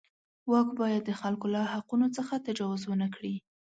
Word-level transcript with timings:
واک 0.51 0.67
باید 0.79 1.01
د 1.05 1.11
خلکو 1.21 1.45
له 1.55 1.61
حقونو 1.73 2.07
څخه 2.17 2.43
تجاوز 2.47 2.81
ونه 2.85 3.07
کړي. 3.15 3.35